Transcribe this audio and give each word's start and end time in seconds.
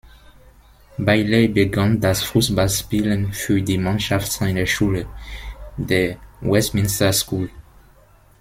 Bailey 0.97 1.47
begann 1.47 1.99
das 2.01 2.23
Fußballspielen 2.23 3.33
für 3.33 3.61
die 3.61 3.77
Mannschaft 3.77 4.31
seiner 4.31 4.65
Schule, 4.65 5.05
der 5.77 6.17
Westminster 6.39 7.13
School. 7.13 7.47